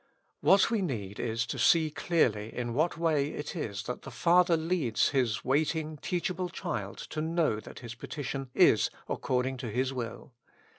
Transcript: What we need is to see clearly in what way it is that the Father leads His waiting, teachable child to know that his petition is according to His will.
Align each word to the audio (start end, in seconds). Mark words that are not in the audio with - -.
What 0.39 0.71
we 0.71 0.81
need 0.81 1.19
is 1.19 1.45
to 1.45 1.59
see 1.59 1.91
clearly 1.91 2.51
in 2.51 2.73
what 2.73 2.97
way 2.97 3.27
it 3.27 3.55
is 3.55 3.83
that 3.83 4.01
the 4.01 4.09
Father 4.09 4.57
leads 4.57 5.09
His 5.09 5.45
waiting, 5.45 5.97
teachable 5.97 6.49
child 6.49 6.97
to 7.11 7.21
know 7.21 7.59
that 7.59 7.81
his 7.81 7.93
petition 7.93 8.49
is 8.55 8.89
according 9.07 9.57
to 9.57 9.69
His 9.69 9.93
will. 9.93 10.33